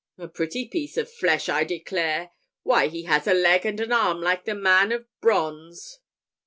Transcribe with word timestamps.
A 0.17 0.27
pretty 0.27 0.67
piece 0.67 0.97
of 0.97 1.13
flesh, 1.13 1.47
I 1.47 1.63
declare! 1.63 2.31
Why, 2.63 2.87
he 2.87 3.03
has 3.03 3.27
a 3.27 3.35
leg 3.35 3.67
and 3.67 3.79
an 3.79 3.91
arm 3.91 4.19
like 4.19 4.45
the 4.45 4.55
man 4.55 4.91
of 4.91 5.05
bronze." 5.21 5.99